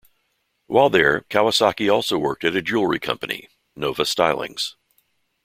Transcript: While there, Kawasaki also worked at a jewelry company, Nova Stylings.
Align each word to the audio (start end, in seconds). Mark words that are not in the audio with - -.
While 0.65 0.89
there, 0.89 1.21
Kawasaki 1.29 1.87
also 1.87 2.17
worked 2.17 2.43
at 2.43 2.55
a 2.55 2.61
jewelry 2.63 2.97
company, 2.97 3.49
Nova 3.75 4.01
Stylings. 4.01 4.73